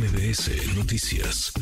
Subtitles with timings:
[0.00, 1.52] MBS Noticias.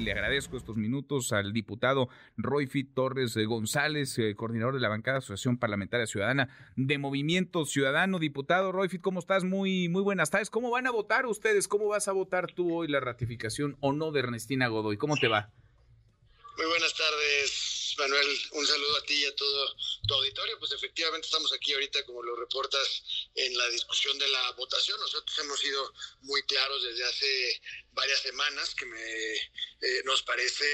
[0.00, 5.56] Le agradezco estos minutos al diputado Royfit Torres González, eh, coordinador de la bancada Asociación
[5.56, 8.18] Parlamentaria Ciudadana de Movimiento Ciudadano.
[8.18, 9.44] Diputado Royfit, ¿cómo estás?
[9.44, 10.50] Muy, muy buenas tardes.
[10.50, 11.68] ¿Cómo van a votar ustedes?
[11.68, 14.96] ¿Cómo vas a votar tú hoy la ratificación o no de Ernestina Godoy?
[14.96, 15.52] ¿Cómo te va?
[16.56, 17.69] Muy buenas tardes,
[18.00, 18.40] Manuel.
[18.52, 19.76] Un saludo a ti y a todo
[20.08, 20.58] tu auditorio.
[20.58, 23.02] Pues efectivamente estamos aquí ahorita, como lo reportas,
[23.34, 24.98] en la discusión de la votación.
[25.00, 25.92] Nosotros hemos sido
[26.22, 30.64] muy claros desde hace varias semanas que me, eh, nos parece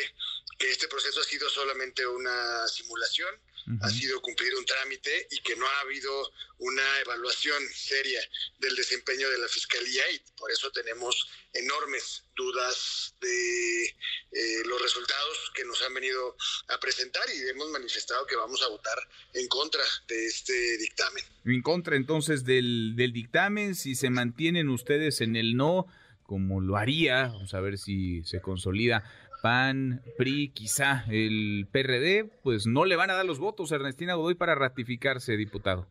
[0.56, 3.34] que este proceso ha sido solamente una simulación
[3.80, 6.10] ha sido cumplir un trámite y que no ha habido
[6.58, 8.20] una evaluación seria
[8.58, 15.50] del desempeño de la Fiscalía y por eso tenemos enormes dudas de eh, los resultados
[15.54, 16.36] que nos han venido
[16.68, 18.98] a presentar y hemos manifestado que vamos a votar
[19.34, 21.24] en contra de este dictamen.
[21.44, 25.86] En contra entonces del, del dictamen, si se mantienen ustedes en el no,
[26.26, 29.04] como lo haría, vamos a ver si se consolida
[29.42, 34.14] PAN, PRI, quizá el PRD, pues no le van a dar los votos a Ernestina
[34.14, 35.86] Godoy para ratificarse, diputado.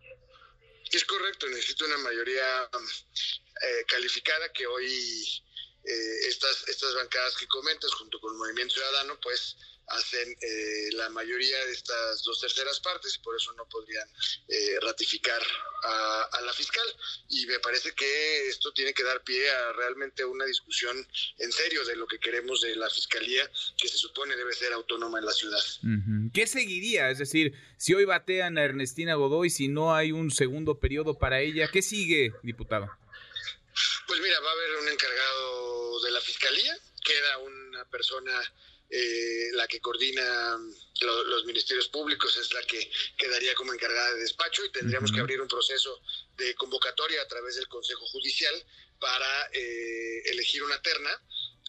[0.91, 4.85] Es correcto, necesito una mayoría eh, calificada que hoy
[5.83, 9.57] eh, estas, estas bancadas que comentas junto con el Movimiento Ciudadano, pues
[9.87, 14.07] hacen eh, la mayoría de estas dos terceras partes y por eso no podrían
[14.47, 15.41] eh, ratificar
[15.83, 16.85] a, la fiscal.
[17.29, 20.95] Y me parece que esto tiene que dar pie a realmente una discusión
[21.37, 25.19] en serio de lo que queremos de la fiscalía, que se supone debe ser autónoma
[25.19, 25.61] en la ciudad.
[26.33, 27.09] ¿Qué seguiría?
[27.09, 31.41] Es decir, si hoy batean a Ernestina Godoy, si no hay un segundo periodo para
[31.41, 32.89] ella, ¿qué sigue, diputado?
[34.07, 38.31] Pues mira, va a haber un encargado de la fiscalía, queda una persona
[38.89, 40.57] eh, la que coordina
[41.01, 45.41] los ministerios públicos es la que quedaría como encargada de despacho y tendríamos que abrir
[45.41, 46.01] un proceso
[46.37, 48.53] de convocatoria a través del Consejo Judicial
[48.99, 51.11] para eh, elegir una terna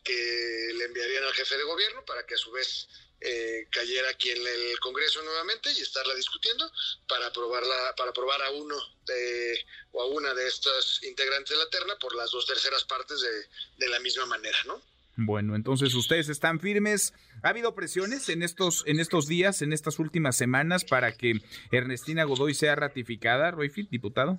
[0.05, 2.87] que le enviarían al jefe de gobierno para que a su vez
[3.21, 6.71] eh, cayera aquí en el Congreso nuevamente y estarla discutiendo
[7.09, 8.77] para aprobarla, para aprobar a uno
[9.07, 13.21] de, o a una de estas integrantes de la terna por las dos terceras partes
[13.21, 14.83] de, de la misma manera, ¿no?
[15.17, 17.15] Bueno, entonces ustedes están firmes.
[17.43, 21.41] ¿Ha habido presiones en estos, en estos días, en estas últimas semanas, para que
[21.73, 24.39] Ernestina Godoy sea ratificada, Royfield, diputado?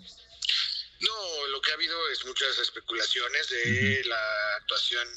[1.57, 5.07] Lo que ha habido es muchas especulaciones de la actuación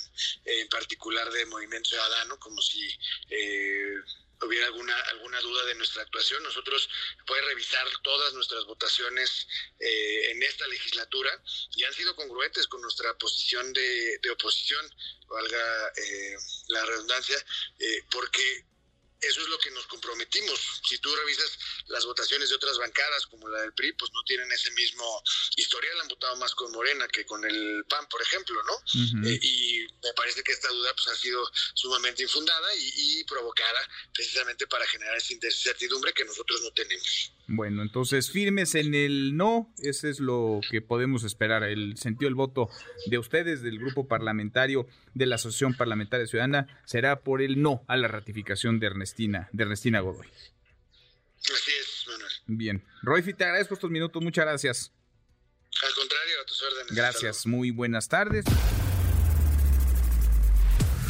[0.46, 2.88] en particular de Movimiento Ciudadano, como si
[3.28, 3.92] eh,
[4.40, 6.88] hubiera alguna alguna duda de nuestra actuación, nosotros
[7.26, 9.46] puede revisar todas nuestras votaciones
[9.80, 11.30] eh, en esta legislatura
[11.76, 14.90] y han sido congruentes con nuestra posición de, de oposición,
[15.28, 16.36] valga eh,
[16.68, 17.36] la redundancia,
[17.80, 18.64] eh, porque
[19.20, 20.80] eso es lo que nos comprometimos.
[20.88, 21.58] Si tú revisas
[21.88, 25.22] las votaciones de otras bancadas, como la del PRI, pues no tienen ese mismo
[25.56, 28.74] historial, han votado más con Morena que con el PAN, por ejemplo, ¿no?
[29.28, 34.66] Eh, y me parece que esta duda pues, ha sido sumamente infundada y, provocada precisamente
[34.66, 37.32] para generar esa incertidumbre que nosotros no tenemos.
[37.52, 42.36] Bueno, entonces firmes en el no, ese es lo que podemos esperar, el sentido del
[42.36, 42.70] voto
[43.06, 47.96] de ustedes, del grupo parlamentario de la Asociación Parlamentaria Ciudadana, será por el no a
[47.96, 50.28] la ratificación de Ernestina, de Ernestina Godoy.
[50.28, 52.32] Así es, Manuel.
[52.46, 52.84] Bien.
[53.02, 54.92] Royfi, te agradezco estos minutos, muchas gracias.
[55.82, 56.94] Al contrario, a tus órdenes.
[56.94, 58.44] Gracias, muy buenas tardes.